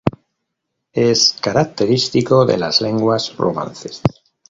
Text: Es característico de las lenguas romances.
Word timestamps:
Es 0.93 1.37
característico 1.39 2.43
de 2.43 2.57
las 2.57 2.81
lenguas 2.81 3.37
romances. 3.37 4.01